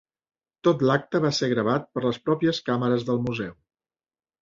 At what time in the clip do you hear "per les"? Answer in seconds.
1.99-2.19